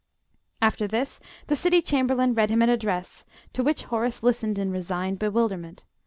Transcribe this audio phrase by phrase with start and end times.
[0.63, 5.19] After this the City Chamberlain read him an address, to which Horace listened in resigned
[5.19, 5.85] bewilderment.